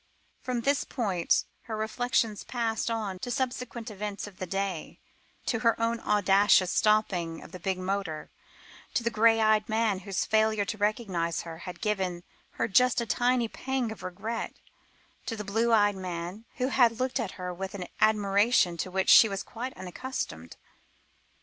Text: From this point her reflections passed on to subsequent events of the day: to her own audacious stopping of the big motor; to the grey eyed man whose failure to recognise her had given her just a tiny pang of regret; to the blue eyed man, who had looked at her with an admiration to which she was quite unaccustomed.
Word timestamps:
From 0.41 0.61
this 0.61 0.83
point 0.83 1.45
her 1.65 1.77
reflections 1.77 2.43
passed 2.43 2.89
on 2.89 3.19
to 3.19 3.29
subsequent 3.29 3.91
events 3.91 4.25
of 4.25 4.37
the 4.39 4.47
day: 4.47 4.99
to 5.45 5.59
her 5.59 5.79
own 5.79 5.99
audacious 5.99 6.71
stopping 6.71 7.39
of 7.43 7.51
the 7.51 7.59
big 7.59 7.77
motor; 7.77 8.31
to 8.95 9.03
the 9.03 9.11
grey 9.11 9.39
eyed 9.39 9.69
man 9.69 9.99
whose 9.99 10.25
failure 10.25 10.65
to 10.65 10.77
recognise 10.79 11.41
her 11.43 11.59
had 11.69 11.81
given 11.81 12.23
her 12.53 12.67
just 12.67 12.99
a 12.99 13.05
tiny 13.05 13.47
pang 13.47 13.91
of 13.91 14.01
regret; 14.01 14.55
to 15.27 15.35
the 15.35 15.43
blue 15.43 15.71
eyed 15.71 15.95
man, 15.95 16.45
who 16.55 16.69
had 16.69 16.99
looked 16.99 17.19
at 17.19 17.33
her 17.33 17.53
with 17.53 17.75
an 17.75 17.85
admiration 17.99 18.77
to 18.77 18.89
which 18.89 19.09
she 19.11 19.29
was 19.29 19.43
quite 19.43 19.77
unaccustomed. 19.77 20.57